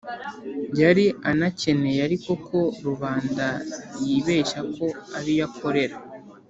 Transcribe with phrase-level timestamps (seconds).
[0.81, 3.47] yari anakeneye ariko ko, rubanda
[4.03, 4.85] yibeshya ko
[5.17, 5.95] ariyo akorera.